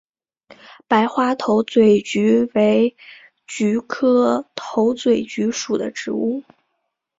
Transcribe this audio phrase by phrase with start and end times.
[0.87, 2.97] 白花头嘴菊为
[3.45, 6.41] 菊科头嘴菊属的植物。